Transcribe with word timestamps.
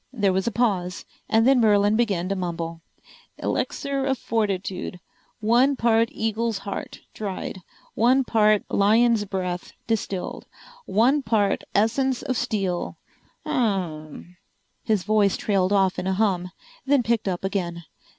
There 0.11 0.33
was 0.33 0.47
a 0.47 0.51
pause, 0.51 1.05
and 1.29 1.47
then 1.47 1.59
Merlin 1.59 1.95
began 1.95 2.27
to 2.29 2.35
mumble. 2.35 2.81
"Elixir 3.37 4.03
of 4.03 4.17
Fortitude: 4.17 4.99
One 5.41 5.75
part 5.75 6.09
Eagle's 6.11 6.57
Heart 6.57 7.01
Dried, 7.13 7.61
one 7.93 8.23
part 8.23 8.63
Lion's 8.67 9.25
Breath 9.25 9.73
Distilled, 9.85 10.47
one 10.87 11.21
part 11.21 11.65
Essence 11.75 12.23
of 12.23 12.35
Steel, 12.35 12.97
hm 13.45 13.51
m 13.51 14.05
m." 14.07 14.37
His 14.83 15.03
voice 15.03 15.37
trailed 15.37 15.71
off 15.71 15.99
in 15.99 16.07
a 16.07 16.13
hum, 16.13 16.49
then 16.87 17.03
picked 17.03 17.27
up 17.27 17.43
again. 17.43 17.83